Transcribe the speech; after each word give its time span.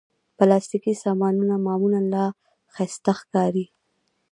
پلاستيکي 0.37 0.93
سامانونه 1.03 1.55
معمولا 1.65 2.25
ښايسته 2.73 3.11
ښکاري. 3.19 3.65